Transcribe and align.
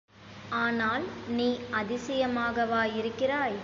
ஆனால் 0.51 1.05
நீ 1.29 1.47
அதிசயமாகவா 1.73 2.83
இருக்கிறாய்? 2.99 3.59